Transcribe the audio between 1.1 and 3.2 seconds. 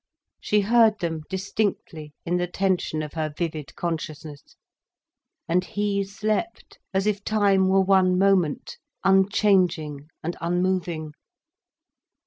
distinctly in the tension of